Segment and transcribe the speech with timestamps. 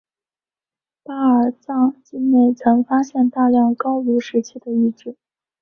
[1.03, 5.15] 巴尔藏境内曾发现大量高卢时期的遗址。